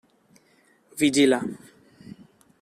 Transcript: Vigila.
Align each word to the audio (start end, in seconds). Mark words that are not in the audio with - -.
Vigila. 1.01 1.39